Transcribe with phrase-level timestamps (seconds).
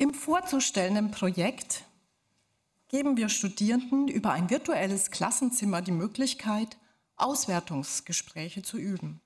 [0.00, 1.84] Im vorzustellenden Projekt
[2.88, 6.78] geben wir Studierenden über ein virtuelles Klassenzimmer die Möglichkeit,
[7.16, 9.20] Auswertungsgespräche zu üben.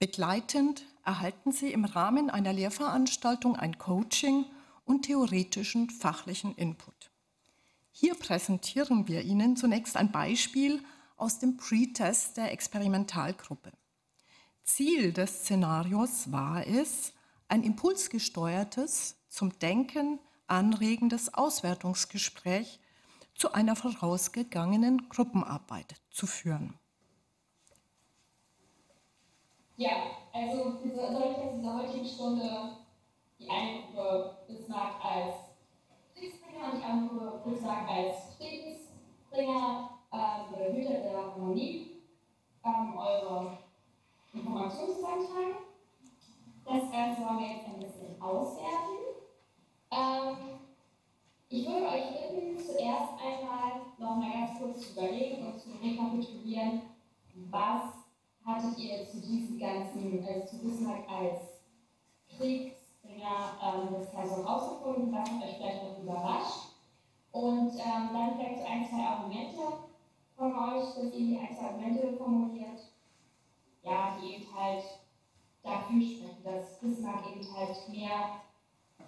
[0.00, 4.46] Begleitend erhalten sie im Rahmen einer Lehrveranstaltung ein Coaching
[4.84, 7.12] und theoretischen fachlichen Input.
[7.92, 10.82] Hier präsentieren wir Ihnen zunächst ein Beispiel
[11.16, 13.70] aus dem Pre-Test der Experimentalgruppe.
[14.64, 17.12] Ziel des Szenarios war es,
[17.46, 22.80] ein impulsgesteuertes, zum Denken anregendes Auswertungsgespräch
[23.34, 26.78] zu einer vorausgegangenen Gruppenarbeit zu führen.
[29.76, 29.90] Ja,
[30.32, 32.78] also soll ich jetzt in dieser heutigen Stunde
[33.38, 35.34] die eine Gruppe Bismarck als
[36.14, 42.00] Kriegsbringer und die andere Bismarck als Friedensbringer ähm, oder Hüter der Harmonie
[42.64, 43.58] ähm, eure
[44.32, 45.56] Informationen zusammentragen.
[46.64, 49.05] Das Ganze wollen wir jetzt ein bisschen auswerten.
[49.96, 50.36] Ähm,
[51.48, 56.82] ich würde euch bitten, zuerst einmal noch mal ganz kurz zu überlegen und zu rekapitulieren,
[57.50, 57.82] was
[58.44, 61.62] hattet ihr zu diesem ganzen, äh, zu Bismarck als
[62.28, 66.74] Kriegsbringer ähm, des Kaisers rausgefunden, was hat euch vielleicht noch überrascht.
[67.32, 69.60] Und ähm, dann vielleicht ein, zwei Argumente
[70.36, 72.80] von euch, dass ihr die ein, zwei Argumente formuliert,
[73.82, 74.84] ja, die eben halt
[75.62, 78.45] dafür sprechen, dass Bismarck eben halt mehr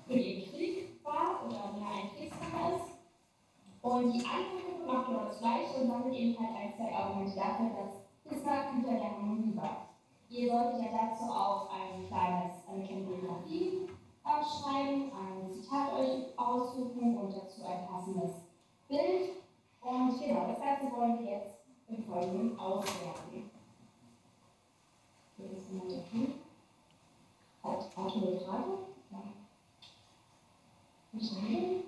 [0.09, 2.97] für den Krieg war oder ein Kriegsmacher ist.
[3.83, 7.37] Und die andere Gruppe macht genau das Gleiche und sammelt eben halt ein, zwei Argumente
[7.37, 7.93] dafür, dass
[8.25, 9.89] Bismarck hinter der Harmonie war.
[10.31, 13.89] Ihr solltet ja dazu auch ein kleines, eine kleine Biografie
[14.25, 18.33] schreiben, ein Zitat euch aussuchen und dazu ein passendes
[18.89, 19.31] Bild.
[19.81, 21.57] Und genau, das Ganze wollen wir jetzt
[21.89, 23.51] im Folgenden auswerten.
[25.37, 26.39] Hier ist mal der Punkt.
[27.63, 28.79] Hat Automobilrate?
[29.11, 29.19] Ja.
[31.13, 31.83] Nicht mehr?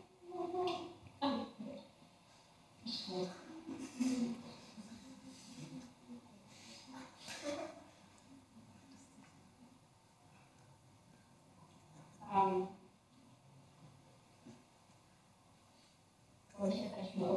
[1.20, 1.78] Ah, gut.
[2.84, 3.28] Ich schreibe.
[12.32, 12.68] Ähm,
[16.58, 17.28] und ich habe echt mal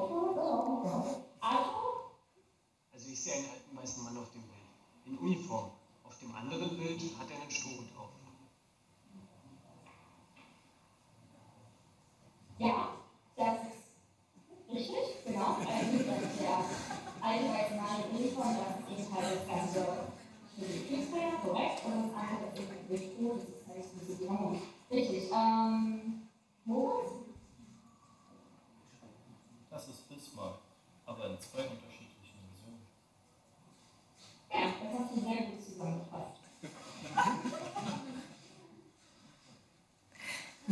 [2.93, 4.61] Also ich sehe einen alten weißen Mann auf dem Bild.
[5.05, 5.71] In Uniform.
[6.03, 8.09] Auf dem anderen Bild hat er einen Strohhut auf.
[12.59, 12.89] Ja,
[13.35, 15.57] das ist richtig, genau.
[15.57, 16.63] Also das ist der
[17.19, 19.79] alte weiße Mann in Uniform, das ist eben halt das Ganze
[20.55, 21.83] für die Kriegsfeier, korrekt.
[21.83, 24.61] Und das andere ist eben das Stroh, das ist halt diese Diamant.
[24.91, 25.31] Richtig.
[25.31, 26.29] Ähm,
[26.65, 27.11] Moritz?
[29.69, 30.59] Das ist Bismarck,
[31.05, 32.85] aber in zwei unterschiedlichen Versionen.
[34.51, 36.39] Ja, das hast du sehr gut zusammengefasst.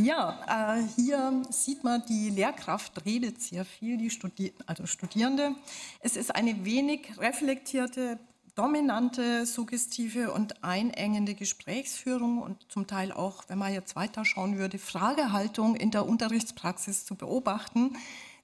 [0.03, 5.53] Ja, äh, hier sieht man, die Lehrkraft redet sehr viel, die Studi also Studierende.
[6.00, 8.17] Es ist eine wenig reflektierte,
[8.56, 15.75] dominante, suggestive und einengende Gesprächsführung und zum Teil auch, wenn man jetzt weiterschauen würde, Fragehaltung
[15.75, 17.95] in der Unterrichtspraxis zu beobachten,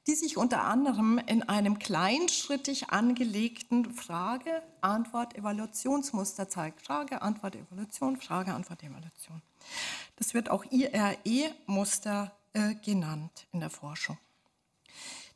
[0.07, 6.81] die sich unter anderem in einem kleinschrittig angelegten Frage, Antwort, Evaluationsmuster zeigt.
[6.81, 9.41] Frage, Antwort, Evaluation, Frage, Antwort, Evaluation.
[10.15, 14.17] Das wird auch IRE-Muster äh, genannt in der Forschung.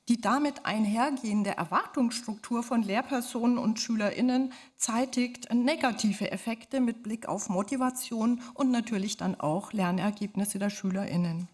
[0.08, 8.42] Die damit einhergehende Erwartungsstruktur von Lehrpersonen und Schülerinnen zeitigt negative Effekte mit Blick auf Motivation
[8.54, 11.50] und natürlich dann auch Lernergebnisse der Schülerinnen.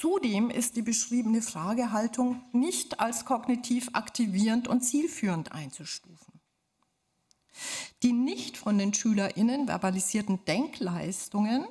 [0.00, 6.40] Zudem ist die beschriebene Fragehaltung nicht als kognitiv aktivierend und zielführend einzustufen.
[8.02, 11.66] Die nicht von den Schülerinnen verbalisierten Denkleistungen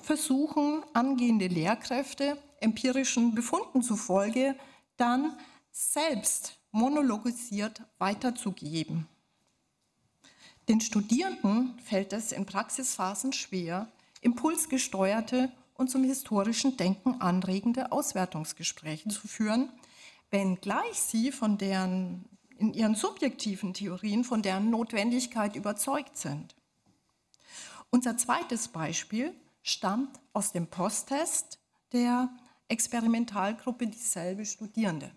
[0.00, 4.56] versuchen angehende Lehrkräfte empirischen Befunden zufolge
[4.96, 5.36] dann
[5.70, 9.06] selbst monologisiert weiterzugeben.
[10.66, 13.92] Den Studierenden fällt es in Praxisphasen schwer,
[14.22, 19.72] impulsgesteuerte und zum historischen Denken anregende Auswertungsgespräche zu führen,
[20.30, 22.26] wenngleich sie von deren,
[22.58, 26.54] in ihren subjektiven Theorien von deren Notwendigkeit überzeugt sind.
[27.88, 31.58] Unser zweites Beispiel stammt aus dem Posttest
[31.94, 32.28] der
[32.68, 35.10] Experimentalgruppe Dieselbe Studierende.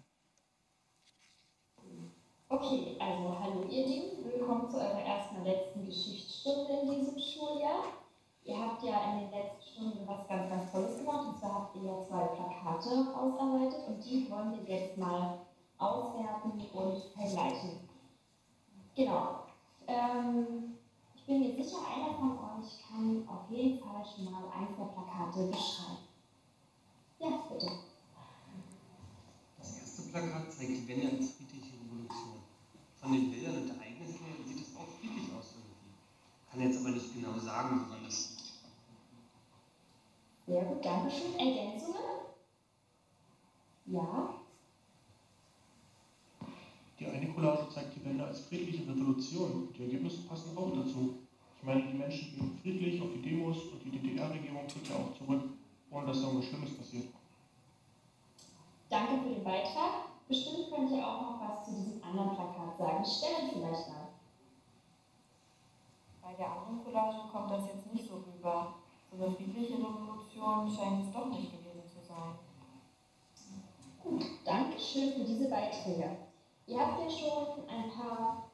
[2.48, 8.03] Okay, also hallo ihr Lieben, willkommen zu eurer ersten und letzten Geschichtsstunde in diesem Schuljahr.
[8.46, 11.28] Ihr habt ja in den letzten Stunden was ganz, ganz Tolles gemacht.
[11.28, 15.40] Und zwar habt ihr ja zwei Plakate ausarbeitet und die wollen wir jetzt mal
[15.78, 17.80] auswerten und vergleichen.
[18.96, 19.44] Genau.
[19.88, 20.76] Ähm,
[21.16, 24.86] ich bin mir sicher, einer von euch kann auf jeden Fall schon mal eins der
[24.86, 26.04] Plakate beschreiben.
[27.20, 27.72] Ja, bitte.
[29.58, 32.44] Das erste Plakat zeigt Venans friedliche Revolution.
[33.00, 35.96] Von den Bildern und Ereignissen sieht es auch friedlich aus irgendwie.
[36.52, 38.03] Kann jetzt aber nicht genau sagen, woran
[40.46, 41.40] sehr gut, danke schön.
[41.40, 42.02] Ergänzungen?
[43.86, 44.36] Ja?
[47.00, 49.74] Die eine Collage zeigt die Wende als friedliche Revolution.
[49.78, 51.16] Die Ergebnisse passen auch dazu.
[51.58, 55.18] Ich meine, die Menschen gehen friedlich auf die Demos und die DDR-Regierung tritt ja auch
[55.18, 55.44] zurück,
[55.92, 57.08] ohne dass irgendwas Schlimmes passiert.
[58.90, 60.12] Danke für den Beitrag.
[60.28, 63.06] Bestimmt könnt ihr auch noch was zu diesem anderen Plakat sagen.
[63.06, 64.10] Stellen vielleicht mal.
[66.22, 68.83] Bei der anderen Collage kommt das jetzt nicht so rüber.
[69.16, 72.34] So eine friedliche Revolution scheint es doch nicht gewesen zu sein.
[74.02, 76.18] Gut, danke schön für diese Beiträge.
[76.66, 78.50] Ihr habt ja schon ein paar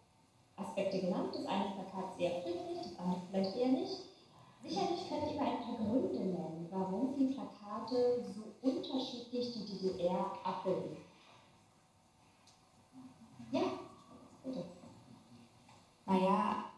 [0.57, 1.33] Aspekte genannt.
[1.33, 4.01] Das eine Plakat sehr friedlich, das andere vielleicht eher nicht.
[4.61, 10.33] Sicherlich könnt ihr mal ein paar Gründe nennen, warum die Plakate so unterschiedlich die DDR
[10.43, 10.97] abbilden.
[13.51, 13.61] Ja,
[14.43, 14.65] bitte.
[16.05, 16.68] Naja,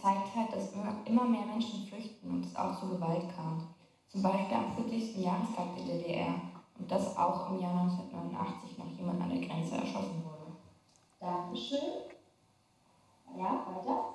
[0.00, 3.60] sie zeigt halt, dass immer mehr Menschen flüchten und es auch zu Gewalt kam.
[4.08, 5.14] Zum Beispiel am 40.
[5.16, 6.34] Jahrestag der DDR
[6.78, 10.52] und dass auch im Jahr 1989 noch jemand an der Grenze erschossen wurde.
[11.20, 12.08] Dankeschön.
[13.36, 14.14] Ja, weiter.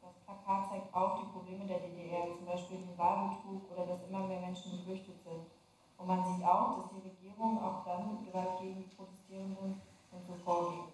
[0.00, 4.26] Das Plakat zeigt auch die Probleme der DDR, zum Beispiel den Wahlbetrug oder dass immer
[4.26, 5.42] mehr Menschen geflüchtet sind.
[5.98, 9.74] Und man sieht auch, dass die Regierung auch dann mit Gewalt gegen die Protestierenden
[10.10, 10.90] und so vorgeht.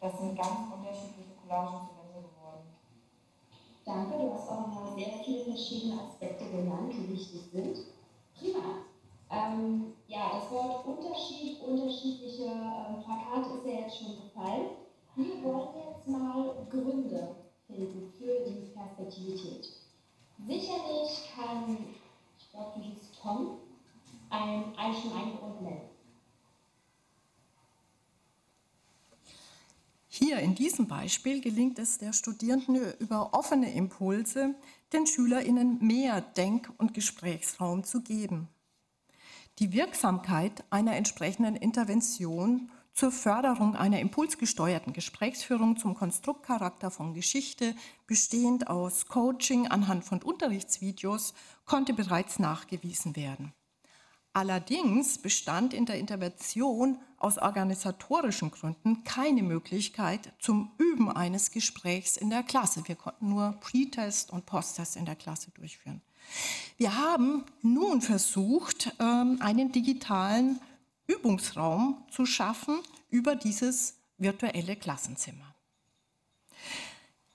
[0.00, 1.99] Das sind ganz unterschiedliche Collagen zu.
[3.84, 7.80] Danke, du hast auch nochmal sehr viele verschiedene Aspekte genannt, die wichtig sind.
[8.38, 8.74] Prima.
[9.30, 14.66] Ähm, ja, das Wort Unterschied, unterschiedliche ähm, Plakate ist ja jetzt schon gefallen.
[15.16, 17.34] Wir wollen jetzt mal Gründe
[17.66, 19.70] finden für die Perspektivität.
[20.46, 21.86] Sicherlich kann,
[22.38, 23.50] ich glaube, du hieß Tom,
[24.30, 25.89] ein, ein, schon einen Grund nennen.
[30.30, 34.54] Hier in diesem Beispiel gelingt es der Studierenden über offene Impulse,
[34.92, 38.46] den SchülerInnen mehr Denk- und Gesprächsraum zu geben.
[39.58, 47.74] Die Wirksamkeit einer entsprechenden Intervention zur Förderung einer impulsgesteuerten Gesprächsführung zum Konstruktcharakter von Geschichte,
[48.06, 51.34] bestehend aus Coaching anhand von Unterrichtsvideos,
[51.64, 53.52] konnte bereits nachgewiesen werden.
[54.32, 62.30] Allerdings bestand in der Intervention aus organisatorischen Gründen keine Möglichkeit zum Üben eines Gesprächs in
[62.30, 62.82] der Klasse.
[62.86, 66.00] Wir konnten nur Pre-Test und Post-Test in der Klasse durchführen.
[66.76, 70.60] Wir haben nun versucht, ähm, einen digitalen
[71.06, 72.78] Übungsraum zu schaffen
[73.10, 75.54] über dieses virtuelle Klassenzimmer.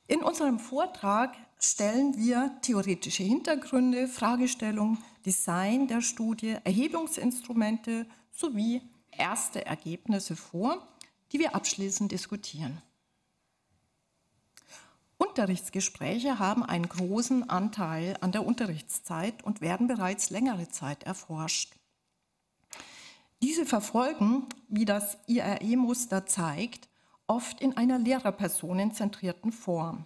[0.07, 1.35] In unserem Vortrag
[1.71, 8.81] stellen wir theoretische Hintergründe, Fragestellungen, Design der Studie, Erhebungsinstrumente sowie
[9.11, 10.87] erste Ergebnisse vor,
[11.31, 12.81] die wir abschließend diskutieren.
[15.17, 21.73] Unterrichtsgespräche haben einen großen Anteil an der Unterrichtszeit und werden bereits längere Zeit erforscht.
[23.41, 26.89] Diese verfolgen, wie das IRE-Muster zeigt,
[27.27, 30.05] oft in einer lehrerpersonenzentrierten Form.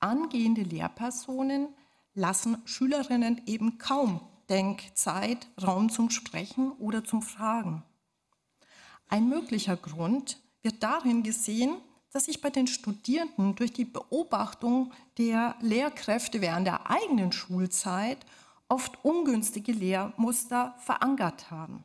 [0.00, 1.68] Angehende Lehrpersonen
[2.14, 7.82] lassen Schülerinnen eben kaum Denkzeit, Raum zum Sprechen oder zum Fragen.
[9.08, 11.76] Ein möglicher Grund wird darin gesehen,
[12.12, 18.18] dass sich bei den Studierenden durch die Beobachtung der Lehrkräfte während der eigenen Schulzeit
[18.68, 21.84] oft ungünstige Lehrmuster verankert haben.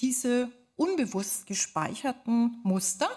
[0.00, 3.08] Diese unbewusst gespeicherten Muster,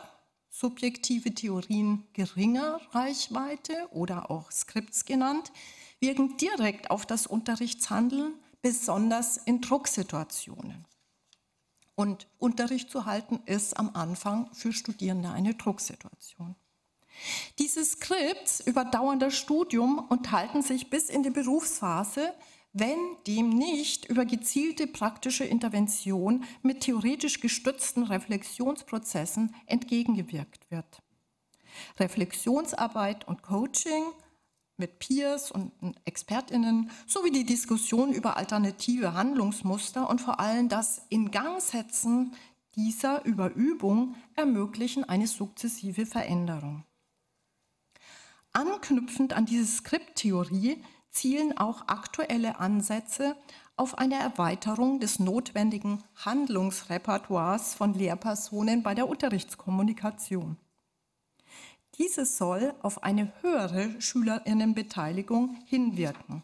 [0.50, 5.52] subjektive Theorien geringer Reichweite oder auch Skripts genannt,
[6.00, 10.86] wirken direkt auf das Unterrichtshandeln, besonders in Drucksituationen.
[11.96, 16.56] Und Unterricht zu halten ist am Anfang für Studierende eine Drucksituation.
[17.58, 22.34] Diese Skripts über dauerndes Studium enthalten sich bis in die Berufsphase,
[22.74, 31.02] wenn dem nicht über gezielte praktische Intervention mit theoretisch gestützten Reflexionsprozessen entgegengewirkt wird.
[32.00, 34.04] Reflexionsarbeit und Coaching
[34.78, 35.72] mit Peers und
[36.06, 42.34] Expertinnen sowie die Diskussion über alternative Handlungsmuster und vor allem das Ingangsetzen
[42.76, 46.86] dieser Überübung ermöglichen eine sukzessive Veränderung.
[48.54, 53.36] Anknüpfend an diese Skripttheorie zielen auch aktuelle Ansätze
[53.76, 60.58] auf eine Erweiterung des notwendigen Handlungsrepertoires von Lehrpersonen bei der Unterrichtskommunikation.
[61.98, 66.44] Diese soll auf eine höhere Schülerinnenbeteiligung hinwirken.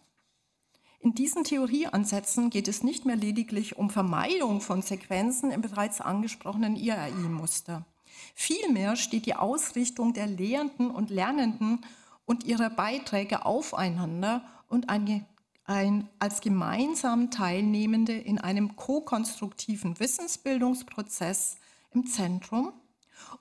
[1.00, 6.76] In diesen Theorieansätzen geht es nicht mehr lediglich um Vermeidung von Sequenzen im bereits angesprochenen
[6.76, 7.86] IAI-Muster.
[8.34, 11.86] Vielmehr steht die Ausrichtung der Lehrenden und Lernenden
[12.26, 15.26] und ihre Beiträge aufeinander und eine,
[15.66, 21.58] ein, als gemeinsam Teilnehmende in einem ko-konstruktiven Wissensbildungsprozess
[21.92, 22.74] im Zentrum,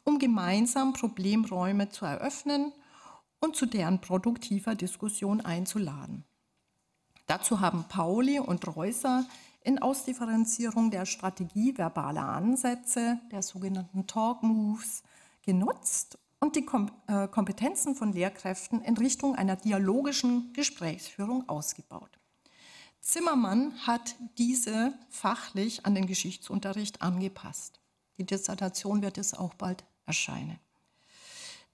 [0.05, 2.73] um gemeinsam Problemräume zu eröffnen
[3.41, 6.25] und zu deren produktiver Diskussion einzuladen.
[7.27, 9.25] Dazu haben Pauli und Reusser
[9.63, 15.03] in Ausdifferenzierung der Strategie verbaler Ansätze, der sogenannten Talk Moves,
[15.43, 16.67] genutzt und die
[17.07, 22.19] äh, Kompetenzen von Lehrkräften in Richtung einer dialogischen Gesprächsführung ausgebaut.
[23.01, 27.81] Zimmermann hat diese fachlich an den Geschichtsunterricht angepasst.
[28.19, 30.59] Die Dissertation wird es auch bald erscheinen.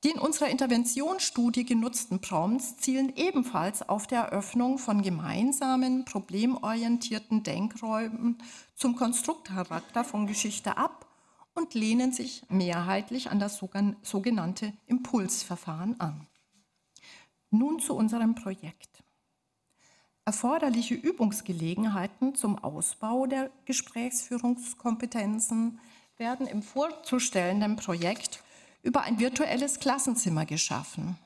[0.04, 8.38] Die in unserer Interventionsstudie genutzten Prompts zielen ebenfalls auf der Eröffnung von gemeinsamen, problemorientierten Denkräumen
[8.76, 11.10] zum Konstruktcharakter von Geschichte ab
[11.54, 13.62] und lehnen sich mehrheitlich an das
[14.02, 16.26] sogenannte Impulsverfahren an.
[17.50, 19.04] Nun zu unserem Projekt.
[20.25, 25.78] Erforderliche Übungsgelegenheiten zum Ausbau der Gesprächsführungskompetenzen
[26.16, 28.42] werden im vorzustellenden Projekt
[28.83, 31.19] über ein virtuelles Klassenzimmer geschaffen.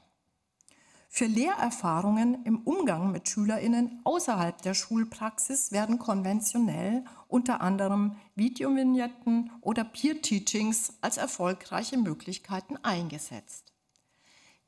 [1.16, 9.85] Für Lehrerfahrungen im Umgang mit Schülerinnen außerhalb der Schulpraxis werden konventionell unter anderem Videovignetten oder
[9.85, 13.73] Peer-Teachings als erfolgreiche Möglichkeiten eingesetzt.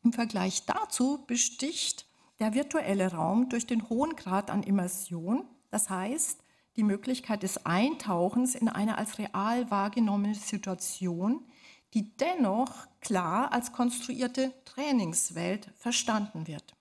[0.05, 2.07] Im Vergleich dazu besticht
[2.38, 6.45] der virtuelle Raum durch den hohen Grad an Immersion, das heißt
[6.76, 11.45] die Möglichkeit des Eintauchens in eine als real wahrgenommene Situation,
[11.97, 16.76] die dennoch klar als konstruierte Trainingswelt verstanden wird.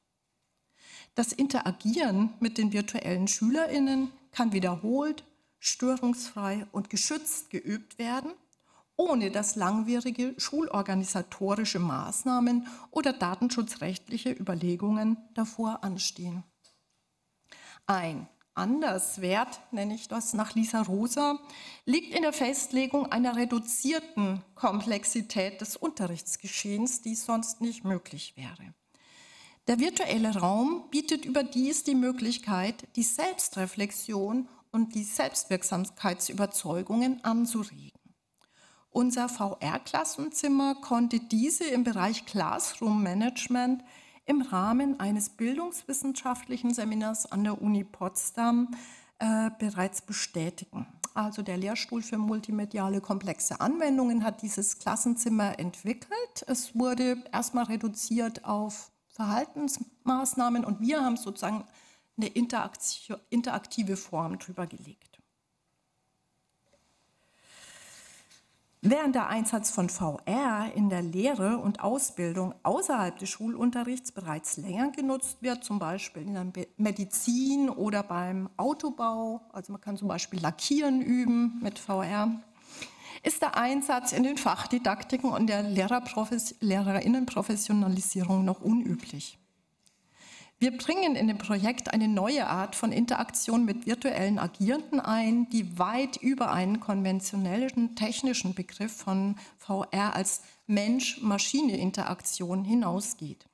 [1.16, 5.24] Das Interagieren mit den virtuellen Schülerinnen kann wiederholt,
[5.58, 8.34] störungsfrei und geschützt geübt werden,
[8.98, 16.44] ohne dass langwierige schulorganisatorische Maßnahmen oder datenschutzrechtliche Überlegungen davor anstehen.
[17.86, 21.38] Ein Anderswert, nenne ich das nach Lisa Rosa,
[21.86, 28.74] liegt in der Festlegung einer reduzierten Komplexität des Unterrichtsgeschehens, die sonst nicht möglich wäre.
[29.68, 37.92] Der virtuelle Raum bietet überdies die Möglichkeit, die Selbstreflexion und die Selbstwirksamkeitsüberzeugungen anzuregen.
[38.90, 43.84] Unser VR-Klassenzimmer konnte diese im Bereich Classroom Management
[44.26, 48.70] im Rahmen eines bildungswissenschaftlichen Seminars an der Uni Potsdam
[49.20, 50.88] äh, bereits bestätigen.
[51.14, 56.44] Also der Lehrstuhl für multimediale komplexe Anwendungen hat dieses Klassenzimmer entwickelt.
[56.48, 61.64] Es wurde erstmal reduziert auf Verhaltensmaßnahmen und wir haben sozusagen
[62.18, 65.15] eine interaktive Form drüber gelegt.
[68.88, 74.92] Während der Einsatz von VR in der Lehre und Ausbildung außerhalb des Schulunterrichts bereits länger
[74.92, 76.46] genutzt wird, zum Beispiel in der
[76.78, 82.30] Medizin oder beim Autobau, also man kann zum Beispiel Lackieren üben mit VR,
[83.24, 89.40] ist der Einsatz in den Fachdidaktiken und der Lehrerinnenprofessionalisierung noch unüblich.
[90.58, 95.78] Wir bringen in dem Projekt eine neue Art von Interaktion mit virtuellen Agierenden ein, die
[95.78, 103.46] weit über einen konventionellen technischen Begriff von VR als Mensch-Maschine-Interaktion hinausgeht.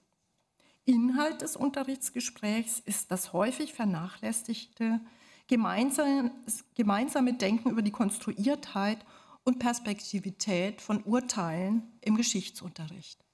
[0.87, 5.03] Inhalt des Unterrichtsgesprächs ist das häufig vernachlässigte
[5.49, 6.31] gemeinsam,
[6.75, 8.99] gemeinsame Denken über die Konstruiertheit
[9.45, 13.25] und Perspektivität von Urteilen im Geschichtsunterricht.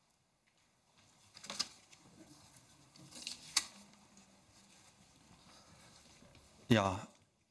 [6.69, 7.07] Ja,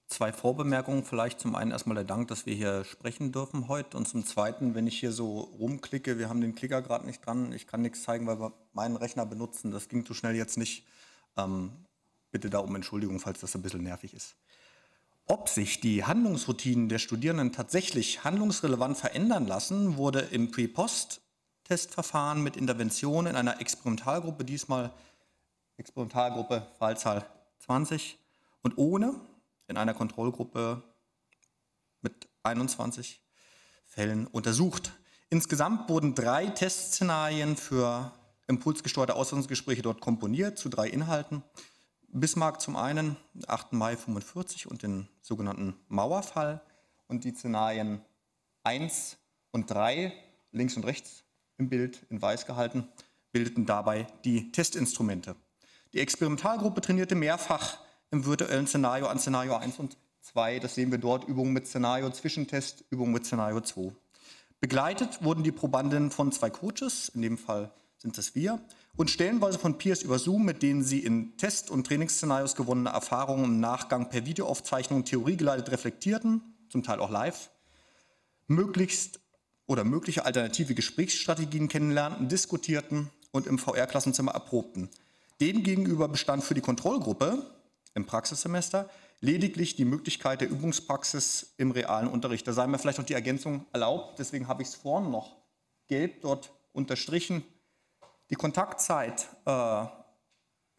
[0.08, 1.04] zwei Vorbemerkungen.
[1.04, 3.98] Vielleicht zum einen erstmal der Dank, dass wir hier sprechen dürfen heute.
[3.98, 7.54] Und zum zweiten, wenn ich hier so rumklicke, wir haben den Klicker gerade nicht dran.
[7.54, 9.72] Ich kann nichts zeigen, weil wir meinen Rechner benutzen.
[9.72, 10.86] Das ging zu schnell jetzt nicht.
[11.38, 11.72] Ähm,
[12.32, 14.36] bitte da um Entschuldigung, falls das ein bisschen nervig ist.
[15.32, 23.28] Ob sich die Handlungsroutinen der Studierenden tatsächlich handlungsrelevant verändern lassen, wurde im Pre-Post-Testverfahren mit Intervention
[23.28, 24.92] in einer Experimentalgruppe, diesmal
[25.78, 27.26] Experimentalgruppe Fallzahl
[27.60, 28.18] 20,
[28.62, 29.22] und ohne
[29.70, 30.84] in einer Kontrollgruppe
[32.02, 33.22] mit 21
[33.86, 34.92] Fällen untersucht.
[35.30, 38.12] Insgesamt wurden drei Testszenarien für
[38.48, 41.42] impulsgesteuerte Auswertungsgespräche dort komponiert zu drei Inhalten.
[42.14, 43.16] Bismarck zum einen,
[43.48, 43.72] 8.
[43.72, 46.62] Mai 45 und den sogenannten Mauerfall
[47.08, 48.02] und die Szenarien
[48.64, 49.18] 1
[49.52, 50.12] und 3,
[50.52, 51.24] links und rechts
[51.58, 52.90] im Bild in weiß gehalten,
[53.32, 55.38] bildeten dabei die Testinstrumente.
[55.94, 57.80] Die Experimentalgruppe trainierte mehrfach
[58.12, 60.60] im virtuellen Szenario an Szenario 1 und 2.
[60.60, 63.94] Das sehen wir dort, Übungen mit Szenario Zwischentest, Übungen mit Szenario 2.
[64.60, 68.60] Begleitet wurden die Probanden von zwei Coaches, in dem Fall sind es wir,
[68.98, 73.46] und stellenweise von Peers über Zoom, mit denen sie in Test- und Trainingsszenarios gewonnene Erfahrungen
[73.46, 77.50] im Nachgang per Videoaufzeichnung theoriegeleitet reflektierten, zum Teil auch live,
[78.48, 79.20] möglichst
[79.66, 84.90] oder mögliche alternative Gesprächsstrategien kennenlernten, diskutierten und im VR-Klassenzimmer erprobten.
[85.40, 87.46] Demgegenüber bestand für die Kontrollgruppe
[87.94, 88.90] im Praxissemester
[89.22, 92.48] lediglich die Möglichkeit der Übungspraxis im realen Unterricht.
[92.48, 95.38] Da sei mir vielleicht noch die Ergänzung erlaubt, deswegen habe ich es vorne noch
[95.88, 97.44] gelb dort unterstrichen.
[98.32, 99.86] Die Kontaktzeit äh,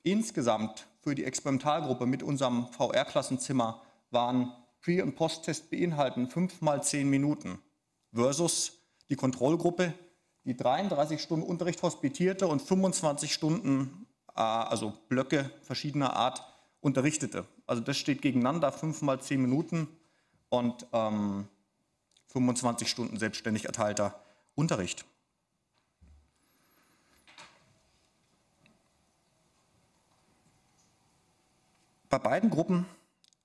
[0.05, 7.11] insgesamt für die Experimentalgruppe mit unserem VR-Klassenzimmer waren Pre- und Post-Test beinhalten fünf mal zehn
[7.11, 7.59] Minuten
[8.15, 8.79] versus
[9.11, 9.93] die Kontrollgruppe,
[10.45, 16.43] die 33 Stunden Unterricht hospitierte und 25 Stunden, äh, also Blöcke verschiedener Art,
[16.81, 17.47] unterrichtete.
[17.67, 19.89] Also das steht gegeneinander, 5 mal 10 Minuten
[20.49, 21.47] und ähm,
[22.29, 24.19] 25 Stunden selbstständig erteilter
[24.55, 25.05] Unterricht.
[32.13, 32.85] Bei beiden Gruppen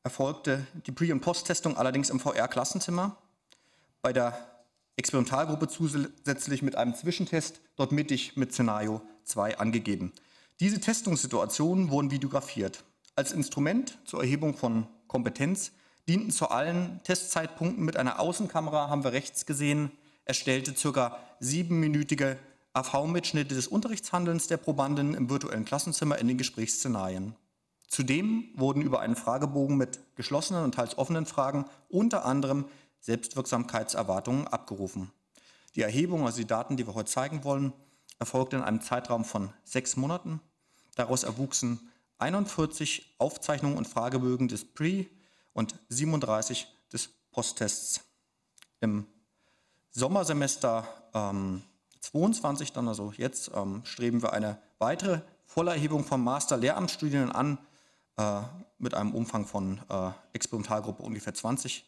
[0.04, 3.16] erfolgte die Pre- und Post-Testung allerdings im VR-Klassenzimmer.
[4.02, 4.38] Bei der
[4.98, 10.12] Experimentalgruppe zusätzlich mit einem Zwischentest, dort mittig mit Szenario 2 angegeben.
[10.60, 12.84] Diese Testungssituationen wurden videografiert.
[13.16, 15.72] Als Instrument zur Erhebung von Kompetenz
[16.10, 19.92] dienten zu allen Testzeitpunkten mit einer Außenkamera, haben wir rechts gesehen,
[20.26, 21.18] erstellte ca.
[21.40, 22.38] siebenminütige
[22.74, 27.34] AV-Mitschnitte des Unterrichtshandelns der Probanden im virtuellen Klassenzimmer in den Gesprächsszenarien.
[27.88, 32.66] Zudem wurden über einen Fragebogen mit geschlossenen und teils offenen Fragen unter anderem
[33.00, 35.12] Selbstwirksamkeitserwartungen abgerufen.
[35.76, 37.72] Die Erhebung, also die Daten, die wir heute zeigen wollen,
[38.20, 40.42] erfolgte in einem Zeitraum von sechs Monaten.
[40.96, 41.80] Daraus erwuchsen
[42.18, 45.06] 41 Aufzeichnungen und Fragebögen des Pre-
[45.54, 48.02] und 37 des Posttests.
[48.80, 49.06] Im
[49.92, 51.64] Sommersemester ähm,
[52.02, 57.58] 22, dann also jetzt, ähm, streben wir eine weitere Vollerhebung von Master-Lehramtsstudien an,
[58.18, 58.42] äh,
[58.80, 61.86] mit einem Umfang von äh, Experimentalgruppe ungefähr 20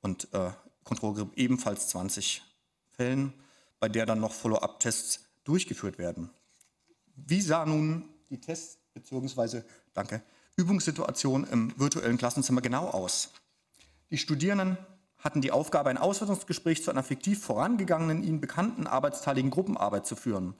[0.00, 0.50] und äh,
[0.84, 2.42] Kontrollgruppe ebenfalls 20
[2.90, 3.32] Fällen,
[3.78, 6.30] bei der dann noch Follow-up-Tests durchgeführt werden.
[7.14, 9.62] Wie sah nun die Tests bzw.
[10.56, 13.30] Übungssituation im virtuellen Klassenzimmer genau aus?
[14.10, 14.76] Die Studierenden
[15.18, 20.54] hatten die Aufgabe, ein Auswertungsgespräch zu einer fiktiv vorangegangenen, ihnen bekannten arbeitsteiligen Gruppenarbeit zu führen.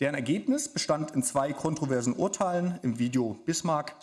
[0.00, 3.94] Deren Ergebnis bestand in zwei kontroversen Urteilen im Video Bismarck,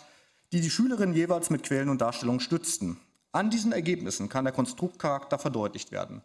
[0.52, 2.98] die die Schülerinnen jeweils mit Quellen und Darstellungen stützten.
[3.32, 6.20] An diesen Ergebnissen kann der Konstruktcharakter verdeutlicht werden.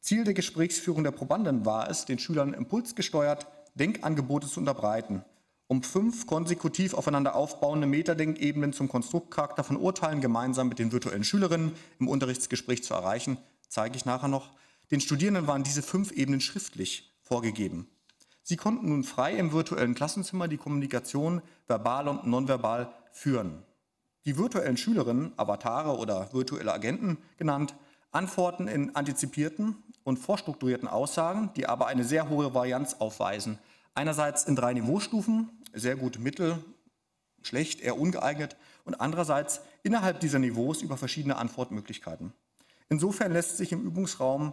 [0.00, 5.24] Ziel der Gesprächsführung der Probanden war es, den Schülern impulsgesteuert Denkangebote zu unterbreiten,
[5.66, 11.72] um fünf konsekutiv aufeinander aufbauende Metadenkebenen zum Konstruktcharakter von Urteilen gemeinsam mit den virtuellen Schülerinnen
[11.98, 14.50] im Unterrichtsgespräch zu erreichen, zeige ich nachher noch.
[14.92, 17.88] Den Studierenden waren diese fünf Ebenen schriftlich vorgegeben.
[18.48, 23.62] Sie konnten nun frei im virtuellen Klassenzimmer die Kommunikation verbal und nonverbal führen
[24.28, 27.74] die virtuellen Schülerinnen, Avatare oder virtuelle Agenten genannt,
[28.10, 33.58] antworten in antizipierten und vorstrukturierten Aussagen, die aber eine sehr hohe Varianz aufweisen.
[33.94, 36.62] Einerseits in drei Niveaustufen, sehr gut, mittel,
[37.40, 42.34] schlecht, eher ungeeignet und andererseits innerhalb dieser Niveaus über verschiedene Antwortmöglichkeiten.
[42.90, 44.52] Insofern lässt sich im Übungsraum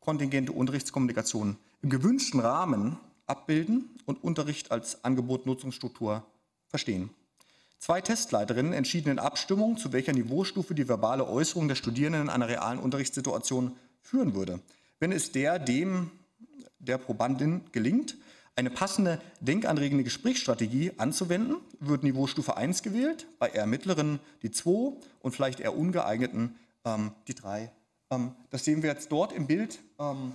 [0.00, 6.24] kontingente Unterrichtskommunikation im gewünschten Rahmen abbilden und Unterricht als Angebot-Nutzungsstruktur
[6.68, 7.10] verstehen.
[7.78, 12.48] Zwei Testleiterinnen entschieden in Abstimmung, zu welcher Niveaustufe die verbale Äußerung der Studierenden in einer
[12.48, 14.60] realen Unterrichtssituation führen würde.
[15.00, 16.12] Wenn es der, dem,
[16.78, 18.16] der Probandin gelingt,
[18.54, 25.32] eine passende denkanregende Gesprächsstrategie anzuwenden, wird Niveaustufe 1 gewählt, bei eher mittleren die 2 und
[25.32, 26.54] vielleicht eher ungeeigneten
[26.84, 27.72] ähm, die 3.
[28.10, 29.80] Ähm, das sehen wir jetzt dort im Bild.
[29.98, 30.34] Ähm,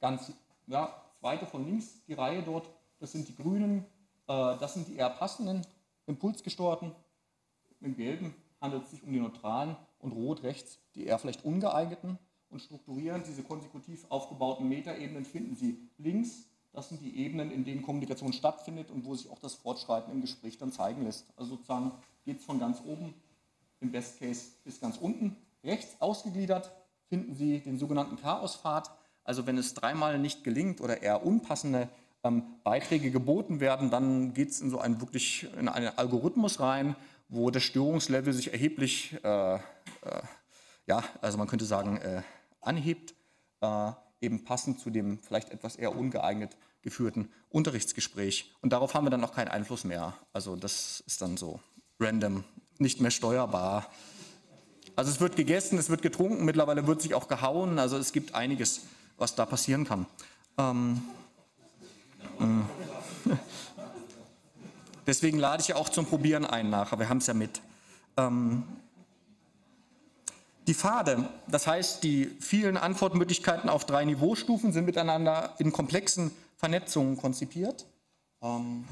[0.00, 0.32] ganz,
[0.66, 3.84] ja, zweite von links, die Reihe dort, das sind die Grünen,
[4.26, 5.66] äh, das sind die eher passenden
[6.06, 6.92] impulsgesteuerten.
[7.80, 12.18] Im Gelben handelt es sich um die neutralen und rot rechts die eher vielleicht ungeeigneten.
[12.50, 16.48] Und strukturierend diese konsekutiv aufgebauten Metaebenen finden Sie links.
[16.72, 20.20] Das sind die Ebenen, in denen Kommunikation stattfindet und wo sich auch das Fortschreiten im
[20.20, 21.26] Gespräch dann zeigen lässt.
[21.36, 21.92] Also sozusagen
[22.24, 23.14] geht es von ganz oben
[23.80, 25.36] im Best Case bis ganz unten.
[25.62, 26.72] Rechts ausgegliedert
[27.08, 28.90] finden Sie den sogenannten Chaospfad.
[29.28, 31.90] Also wenn es dreimal nicht gelingt oder eher unpassende
[32.24, 36.96] ähm, Beiträge geboten werden, dann geht es in so einen wirklich in einen Algorithmus rein,
[37.28, 39.58] wo das Störungslevel sich erheblich, äh, äh,
[40.86, 42.22] ja, also man könnte sagen, äh,
[42.62, 43.14] anhebt,
[43.60, 43.90] äh,
[44.22, 48.54] eben passend zu dem vielleicht etwas eher ungeeignet geführten Unterrichtsgespräch.
[48.62, 50.14] Und darauf haben wir dann auch keinen Einfluss mehr.
[50.32, 51.60] Also das ist dann so
[52.00, 52.44] random,
[52.78, 53.90] nicht mehr steuerbar.
[54.96, 57.78] Also es wird gegessen, es wird getrunken, mittlerweile wird sich auch gehauen.
[57.78, 58.86] Also es gibt einiges,
[59.18, 60.06] was da passieren kann.
[60.56, 61.02] Ähm,
[62.40, 63.32] äh.
[65.06, 66.98] Deswegen lade ich ja auch zum Probieren ein nachher.
[66.98, 67.60] Wir haben es ja mit.
[68.16, 68.64] Ähm,
[70.66, 77.16] die Pfade, das heißt die vielen Antwortmöglichkeiten auf drei Niveaustufen, sind miteinander in komplexen Vernetzungen
[77.16, 77.86] konzipiert.
[78.42, 78.84] Ähm,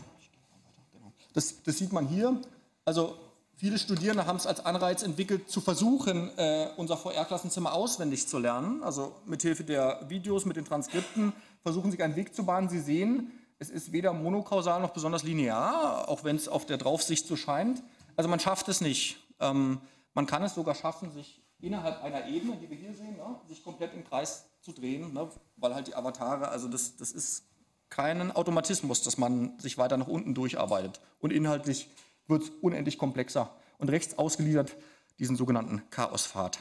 [1.35, 2.41] das, das, sieht man hier.
[2.87, 3.19] Also
[3.57, 8.83] viele Studierende haben es als Anreiz entwickelt, zu versuchen, äh, unser VR-Klassenzimmer auswendig zu lernen.
[8.83, 12.69] Also mithilfe der Videos, mit den Transkripten versuchen sich einen Weg zu bahnen.
[12.69, 17.27] Sie sehen, es ist weder monokausal noch besonders linear, auch wenn es auf der Draufsicht
[17.27, 17.83] so scheint.
[18.15, 19.19] Also man schafft es nicht.
[19.41, 19.81] Ähm,
[20.15, 23.65] man kann es sogar schaffen, sich innerhalb einer Ebene, die wir hier sehen, ne, sich
[23.65, 27.45] komplett im Kreis zu drehen, ne, weil halt die Avatare, also das, das ist
[27.89, 31.01] kein Automatismus, dass man sich weiter nach unten durcharbeitet.
[31.21, 31.89] Und inhaltlich
[32.29, 33.55] wird es unendlich komplexer.
[33.79, 34.77] Und rechts ausgeliefert
[35.19, 36.59] diesen sogenannten Chaospfad.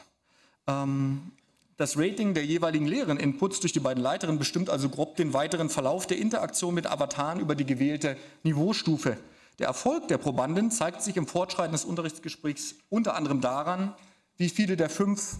[0.66, 1.32] Ähm,
[1.76, 5.68] das Rating der jeweiligen leeren Inputs durch die beiden Leiterinnen bestimmt also grob den weiteren
[5.68, 9.18] Verlauf der Interaktion mit Avataren über die gewählte Niveaustufe.
[9.58, 13.94] Der Erfolg der Probanden zeigt sich im Fortschreiten des Unterrichtsgesprächs unter anderem daran,
[14.36, 15.36] wie viele der fünf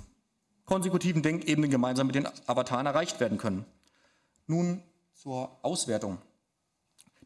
[0.65, 3.65] konsekutiven Denkebenen gemeinsam mit den Avataren erreicht werden können.
[4.47, 4.83] Nun
[5.15, 6.19] zur Auswertung.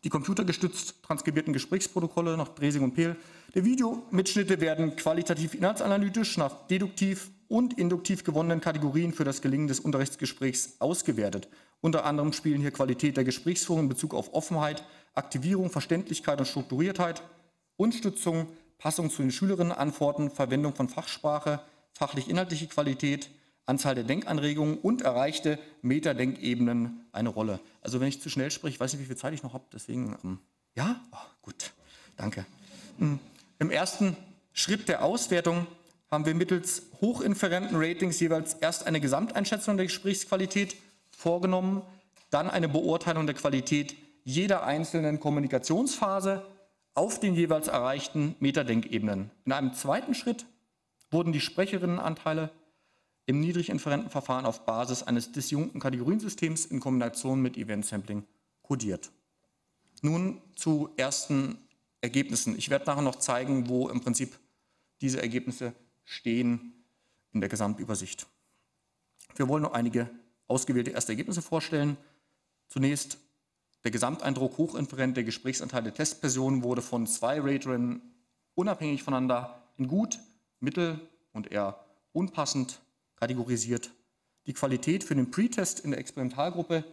[0.03, 3.17] Die computergestützt transkribierten Gesprächsprotokolle nach Dresing und Pehl
[3.55, 9.81] der Videomitschnitte werden qualitativ inhaltsanalytisch nach deduktiv und induktiv gewonnenen Kategorien für das Gelingen des
[9.81, 11.49] Unterrichtsgesprächs ausgewertet.
[11.81, 14.85] Unter anderem spielen hier Qualität der Gesprächsführung in Bezug auf Offenheit,
[15.15, 17.23] Aktivierung, Verständlichkeit und Strukturiertheit,
[17.77, 18.47] Unterstützung,
[18.79, 21.61] Passung zu den Schülerinnenantworten, Verwendung von Fachsprache,
[21.93, 23.31] fachlich-inhaltliche Qualität,
[23.71, 27.61] Anzahl der Denkanregungen und erreichte Metadenkebenen eine Rolle.
[27.83, 30.17] Also wenn ich zu schnell spreche, weiß nicht, wie viel Zeit ich noch habe, deswegen,
[30.25, 30.39] ähm,
[30.75, 31.73] ja, oh, gut,
[32.17, 32.45] danke.
[32.99, 33.21] Hm,
[33.61, 34.17] Im ersten
[34.53, 35.67] Schritt der Auswertung
[36.11, 40.77] haben wir mittels hochinferenten Ratings jeweils erst eine Gesamteinschätzung der Gesprächsqualität
[41.17, 41.83] vorgenommen,
[42.31, 46.45] dann eine Beurteilung der Qualität jeder einzelnen Kommunikationsphase
[46.95, 49.31] auf den jeweils erreichten Metadenkebenen.
[49.45, 50.45] In einem zweiten Schritt
[51.11, 52.51] wurden die Sprecherinnenanteile
[53.31, 58.25] im niedriginferenten Verfahren auf Basis eines disjunkten Kategoriensystems in Kombination mit Event Sampling
[58.61, 59.13] kodiert.
[60.03, 61.57] Nun zu ersten
[62.01, 62.59] Ergebnissen.
[62.59, 64.37] Ich werde nachher noch zeigen, wo im Prinzip
[65.01, 66.73] diese Ergebnisse stehen
[67.33, 68.27] in der Gesamtübersicht.
[69.37, 70.11] Wir wollen noch einige
[70.49, 71.97] ausgewählte erste Ergebnisse vorstellen.
[72.67, 73.17] Zunächst
[73.85, 78.03] der Gesamteindruck hochinferent der Gesprächsanteil der Testpersonen wurde von zwei Raterinnen
[78.57, 80.19] unabhängig voneinander in gut,
[80.59, 81.01] mittel
[81.33, 81.79] und eher
[82.13, 82.81] unpassend
[83.21, 83.91] kategorisiert.
[84.47, 86.85] Die Qualität für den Pretest in der Experimentalgruppe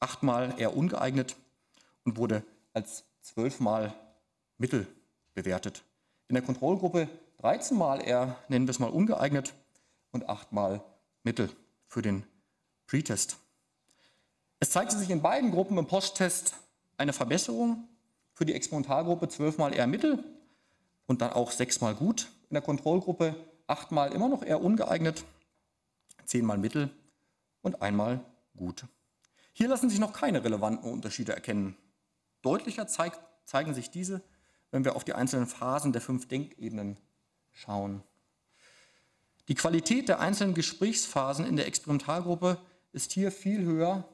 [0.00, 1.36] achtmal eher ungeeignet
[2.04, 3.94] und wurde als zwölfmal
[4.56, 4.86] mittel
[5.34, 5.84] bewertet.
[6.28, 9.54] In der Kontrollgruppe 13 Mal eher, nennen wir es mal ungeeignet
[10.10, 10.82] und achtmal
[11.22, 11.50] mittel
[11.86, 12.24] für den
[12.86, 13.36] Pretest.
[14.60, 16.54] Es zeigte sich in beiden Gruppen im Posttest
[16.96, 17.86] eine Verbesserung.
[18.34, 20.24] Für die Experimentalgruppe zwölfmal eher mittel
[21.06, 22.28] und dann auch sechsmal gut.
[22.50, 23.34] In der Kontrollgruppe
[23.66, 25.24] achtmal immer noch eher ungeeignet,
[26.28, 26.90] zehnmal mittel
[27.62, 28.24] und einmal
[28.56, 28.84] gut.
[29.52, 31.76] Hier lassen sich noch keine relevanten Unterschiede erkennen.
[32.42, 34.22] Deutlicher zeigt, zeigen sich diese,
[34.70, 36.98] wenn wir auf die einzelnen Phasen der fünf Denkebenen
[37.52, 38.02] schauen.
[39.48, 42.58] Die Qualität der einzelnen Gesprächsphasen in der Experimentalgruppe
[42.92, 44.04] ist hier viel höher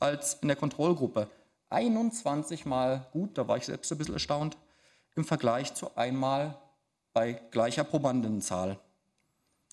[0.00, 1.30] als in der Kontrollgruppe.
[1.70, 4.58] 21 Mal gut, da war ich selbst ein bisschen erstaunt,
[5.14, 6.58] im Vergleich zu einmal
[7.12, 8.78] bei gleicher Probandenzahl.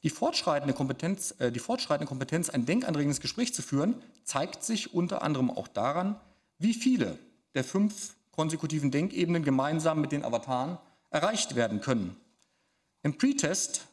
[0.04, 5.22] Die fortschreitende Kompetenz, äh, die fortschreitende Kompetenz, ein denkanregendes Gespräch zu führen, zeigt sich unter
[5.22, 6.20] anderem auch daran,
[6.58, 7.18] wie viele
[7.54, 10.78] der fünf konsekutiven Denkebenen gemeinsam mit den Avataren
[11.10, 12.16] erreicht werden können.
[13.04, 13.88] Im Pretest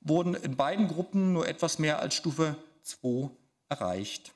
[0.00, 3.30] wurden in beiden Gruppen nur etwas mehr als Stufe 2
[3.68, 4.32] erreicht.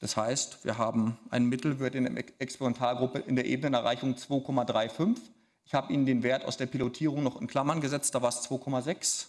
[0.00, 5.16] Das heißt, wir haben einen Mittelwert in der Experimentalgruppe in der Ebenenerreichung 2,35.
[5.64, 8.48] Ich habe Ihnen den Wert aus der Pilotierung noch in Klammern gesetzt, da war es
[8.48, 9.26] 2,6.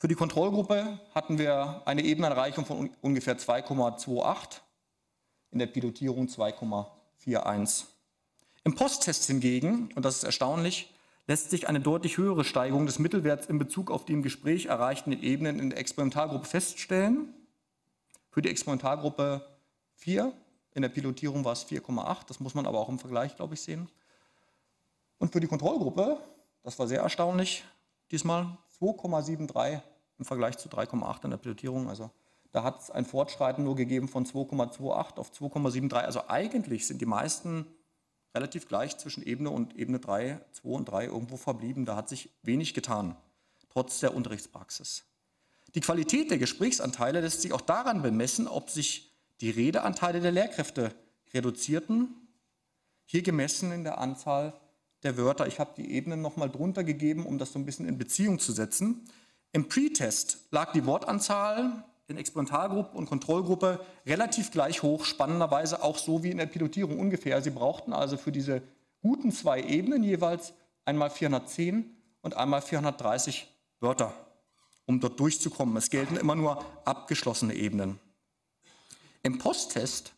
[0.00, 4.60] Für die Kontrollgruppe hatten wir eine Ebenenerreichung von ungefähr 2,28,
[5.50, 7.86] in der Pilotierung 2,41.
[8.62, 10.94] Im Posttest hingegen, und das ist erstaunlich,
[11.26, 15.10] lässt sich eine deutlich höhere Steigerung des Mittelwerts in Bezug auf die im Gespräch erreichten
[15.10, 17.34] Ebenen in der Experimentalgruppe feststellen.
[18.30, 19.44] Für die Experimentalgruppe
[19.96, 20.32] 4,
[20.74, 23.62] in der Pilotierung war es 4,8, das muss man aber auch im Vergleich, glaube ich,
[23.62, 23.88] sehen.
[25.18, 26.20] Und für die Kontrollgruppe,
[26.62, 27.64] das war sehr erstaunlich,
[28.12, 29.80] diesmal 2,73
[30.18, 31.88] im Vergleich zu 3,8 in der Pilotierung.
[31.88, 32.10] Also
[32.52, 35.94] da hat es ein Fortschreiten nur gegeben von 2,28 auf 2,73.
[35.94, 37.66] Also eigentlich sind die meisten
[38.34, 41.84] relativ gleich zwischen Ebene und Ebene 3, 2 und 3 irgendwo verblieben.
[41.84, 43.16] Da hat sich wenig getan,
[43.68, 45.04] trotz der Unterrichtspraxis.
[45.74, 50.94] Die Qualität der Gesprächsanteile lässt sich auch daran bemessen, ob sich die Redeanteile der Lehrkräfte
[51.34, 52.14] reduzierten,
[53.04, 54.58] hier gemessen in der Anzahl
[55.02, 55.46] der Wörter.
[55.46, 58.52] Ich habe die Ebenen nochmal drunter gegeben, um das so ein bisschen in Beziehung zu
[58.52, 59.08] setzen.
[59.52, 66.22] Im Pre-Test lag die Wortanzahl in Experimentalgruppe und Kontrollgruppe relativ gleich hoch, spannenderweise auch so
[66.22, 67.42] wie in der Pilotierung ungefähr.
[67.42, 68.62] Sie brauchten also für diese
[69.02, 73.46] guten zwei Ebenen jeweils einmal 410 und einmal 430
[73.80, 74.12] Wörter,
[74.86, 75.76] um dort durchzukommen.
[75.76, 77.98] Es gelten immer nur abgeschlossene Ebenen.
[79.22, 80.14] Im Posttest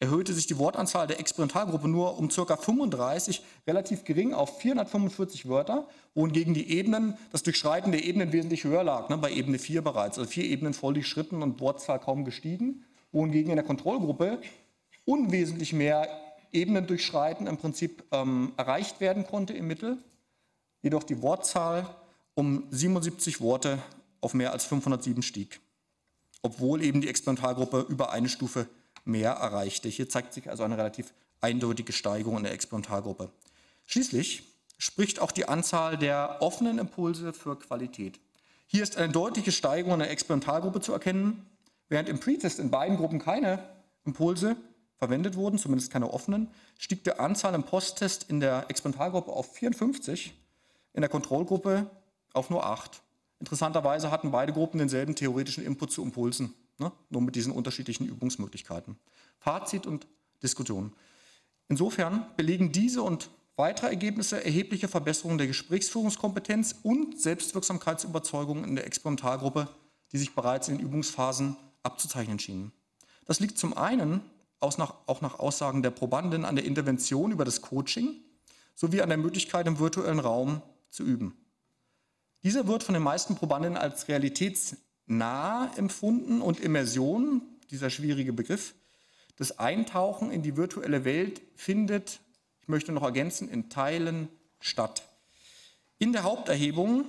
[0.00, 2.56] erhöhte sich die Wortanzahl der Experimentalgruppe nur um ca.
[2.56, 8.84] 35, relativ gering auf 445 Wörter, wohingegen die Ebenen, das Durchschreiten der Ebenen wesentlich höher
[8.84, 12.84] lag, ne, bei Ebene 4 bereits, also vier Ebenen voll durchschritten und Wortzahl kaum gestiegen,
[13.12, 14.40] wohingegen in der Kontrollgruppe
[15.04, 16.08] unwesentlich mehr
[16.52, 19.98] Ebenen durchschreiten im Prinzip ähm, erreicht werden konnte im Mittel,
[20.82, 21.86] jedoch die Wortzahl
[22.34, 23.78] um 77 Worte
[24.20, 25.60] auf mehr als 507 stieg,
[26.42, 28.68] obwohl eben die Experimentalgruppe über eine Stufe
[29.04, 29.88] mehr erreichte.
[29.88, 33.30] Hier zeigt sich also eine relativ eindeutige Steigerung in der Experimentalgruppe.
[33.86, 34.42] Schließlich
[34.78, 38.18] spricht auch die Anzahl der offenen Impulse für Qualität.
[38.66, 41.46] Hier ist eine deutliche Steigerung in der Experimentalgruppe zu erkennen,
[41.88, 43.62] während im Pretest in beiden Gruppen keine
[44.04, 44.56] Impulse
[44.96, 50.34] verwendet wurden, zumindest keine offenen, stieg die Anzahl im Posttest in der Experimentalgruppe auf 54,
[50.94, 51.90] in der Kontrollgruppe
[52.32, 53.02] auf nur 8.
[53.40, 56.54] Interessanterweise hatten beide Gruppen denselben theoretischen Input zu Impulsen.
[56.78, 56.92] Ne?
[57.10, 58.96] Nur mit diesen unterschiedlichen Übungsmöglichkeiten.
[59.38, 60.06] Fazit und
[60.42, 60.92] Diskussion.
[61.68, 69.68] Insofern belegen diese und weitere Ergebnisse erhebliche Verbesserungen der Gesprächsführungskompetenz und Selbstwirksamkeitsüberzeugung in der Experimentalgruppe,
[70.12, 72.72] die sich bereits in Übungsphasen abzuzeichnen schienen.
[73.24, 74.20] Das liegt zum einen
[74.60, 78.16] auch nach Aussagen der Probanden an der Intervention über das Coaching
[78.74, 81.36] sowie an der Möglichkeit, im virtuellen Raum zu üben.
[82.42, 88.74] Dieser wird von den meisten Probanden als realitäts nah empfunden und Immersion, dieser schwierige Begriff,
[89.36, 92.20] das Eintauchen in die virtuelle Welt findet,
[92.62, 94.28] ich möchte noch ergänzen, in Teilen
[94.60, 95.02] statt.
[95.98, 97.04] In der Haupterhebung,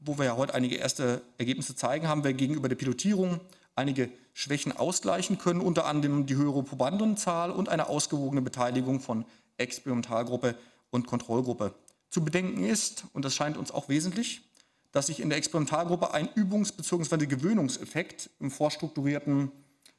[0.00, 3.40] wo wir ja heute einige erste Ergebnisse zeigen, haben wir gegenüber der Pilotierung
[3.74, 9.24] einige Schwächen ausgleichen können, unter anderem die höhere Probandenzahl und eine ausgewogene Beteiligung von
[9.56, 10.56] Experimentalgruppe
[10.90, 11.74] und Kontrollgruppe.
[12.10, 14.47] Zu bedenken ist, und das scheint uns auch wesentlich,
[14.92, 17.26] dass sich in der Experimentalgruppe ein Übungs- bzw.
[17.26, 19.52] Gewöhnungseffekt im vorstrukturierten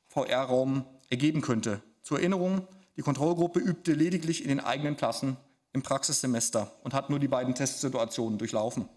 [0.08, 1.82] VR-Raum ergeben könnte.
[2.02, 5.38] Zur Erinnerung, die Kontrollgruppe übte lediglich in den eigenen Klassen
[5.74, 8.90] im Praxissemester und hat nur die beiden Testsituationen durchlaufen.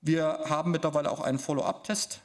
[0.00, 2.20] Wir haben mittlerweile auch einen Follow-up-Test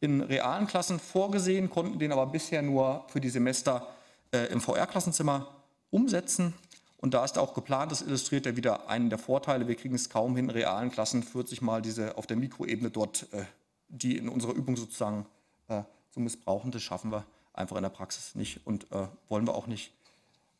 [0.00, 3.86] in realen Klassen vorgesehen, konnten den aber bisher nur für die Semester
[4.32, 6.54] äh, im VR-Klassenzimmer umsetzen.
[7.02, 9.66] Und da ist auch geplant, das illustriert ja wieder einen der Vorteile.
[9.66, 13.26] Wir kriegen es kaum hin, in realen Klassen 40 Mal diese auf der Mikroebene dort,
[13.32, 13.42] äh,
[13.88, 15.26] die in unserer Übung sozusagen
[15.66, 16.70] äh, zu missbrauchen.
[16.70, 19.92] Das schaffen wir einfach in der Praxis nicht und äh, wollen wir auch nicht.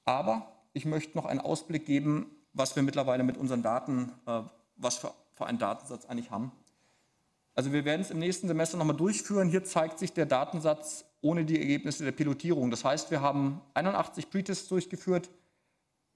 [0.05, 4.12] Aber ich möchte noch einen Ausblick geben, was wir mittlerweile mit unseren Daten,
[4.76, 6.50] was für, für einen Datensatz eigentlich haben.
[7.55, 9.48] Also wir werden es im nächsten Semester nochmal durchführen.
[9.48, 12.70] Hier zeigt sich der Datensatz ohne die Ergebnisse der Pilotierung.
[12.70, 15.31] Das heißt, wir haben 81 Pretests durchgeführt,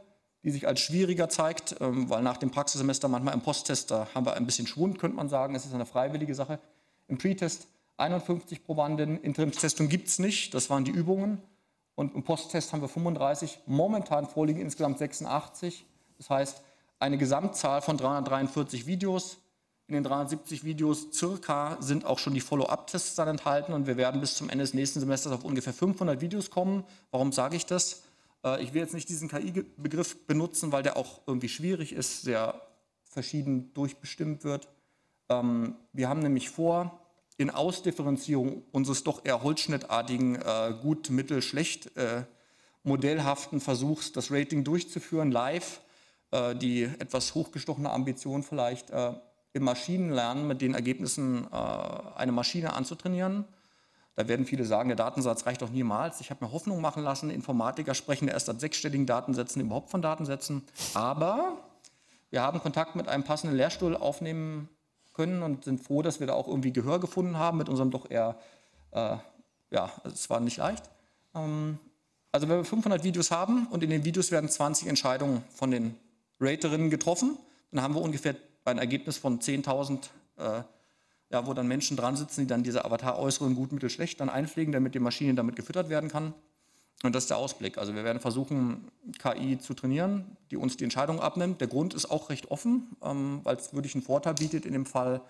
[0.43, 4.26] die sich als schwieriger zeigt, ähm, weil nach dem Praxissemester manchmal im Posttest, da haben
[4.26, 6.60] wir ein bisschen Schwund, könnte man sagen, es ist eine freiwillige Sache.
[7.08, 11.41] Im Pretest 51 Probanden, Interimstestung gibt es nicht, das waren die Übungen
[11.98, 13.62] und im Posttest haben wir 35.
[13.66, 15.84] Momentan vorliegen insgesamt 86.
[16.20, 16.62] Das heißt,
[17.00, 19.40] eine Gesamtzahl von 343 Videos.
[19.88, 24.22] In den 370 Videos circa sind auch schon die Follow-up-Tests dann enthalten und wir werden
[24.22, 26.84] bis zum Ende des nächsten Semesters auf ungefähr 500 Videos kommen.
[27.10, 28.04] Warum sage ich das?
[28.46, 32.62] Äh, ich will jetzt nicht diesen KI-Begriff benutzen, weil der auch irgendwie schwierig ist, sehr
[33.06, 34.68] verschieden durchbestimmt wird.
[35.30, 37.07] Ähm, wir haben nämlich vor,
[37.38, 42.23] in Ausdifferenzierung unseres doch eher holzschnittartigen äh, gut, mittel, schlecht äh,
[42.84, 45.82] modellhaften Versuchs, das Rating durchzuführen, live,
[46.32, 49.13] äh, die etwas hochgestochene Ambition vielleicht äh,
[49.54, 51.56] im Maschinenlernen mit den Ergebnissen äh,
[52.15, 53.45] eine Maschine anzutrainieren.
[54.15, 56.21] Da werden viele sagen, der Datensatz reicht doch niemals.
[56.21, 60.63] Ich habe mir Hoffnung machen lassen, Informatiker sprechen erst an sechsstelligen Datensätzen überhaupt von Datensätzen.
[60.95, 61.58] Aber
[62.32, 64.69] wir haben Kontakt mit einem passenden Lehrstuhl aufnehmen
[65.18, 68.10] können und sind froh, dass wir da auch irgendwie Gehör gefunden haben mit unserem doch
[68.10, 68.38] eher,
[68.92, 69.18] äh,
[69.72, 70.90] ja, es war nicht leicht.
[71.36, 71.80] Ähm,
[72.32, 75.96] also wenn wir 500 Videos haben und in den Videos werden 20 Entscheidungen von den
[76.40, 77.38] Raterinnen getroffen,
[77.72, 80.62] dann haben wir ungefähr ein Ergebnis von 10.000, äh,
[81.30, 84.72] ja, wo dann Menschen dran sitzen, die dann diese Avatar-Äußerungen gut, mittel, schlecht dann einpflegen,
[84.72, 86.34] damit die Maschine damit gefüttert werden kann.
[87.04, 87.78] Und das ist der Ausblick.
[87.78, 88.88] Also wir werden versuchen,
[89.20, 91.62] KI zu trainieren, die uns die Entscheidung abnimmt.
[91.62, 94.86] Der Grund ist auch recht offen, ähm, weil es wirklich einen Vorteil bietet in dem
[94.86, 95.22] Fall.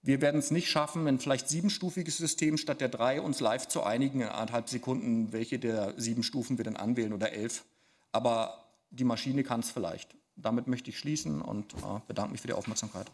[0.00, 3.82] Wir werden es nicht schaffen, ein vielleicht siebenstufiges System statt der drei uns live zu
[3.82, 7.64] einigen in anderthalb Sekunden, welche der sieben Stufen wir dann anwählen oder elf.
[8.12, 10.14] Aber die Maschine kann es vielleicht.
[10.36, 13.10] Damit möchte ich schließen und äh, bedanke mich für die Aufmerksamkeit.